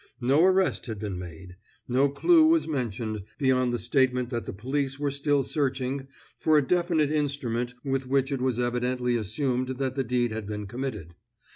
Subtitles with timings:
[0.23, 1.57] No arrest had been made.
[1.87, 6.07] No clue was mentioned, beyond the statement that the police were still searching
[6.39, 10.65] for a definite instrument with which it was evidently assumed that the deed had been
[10.65, 11.13] committed.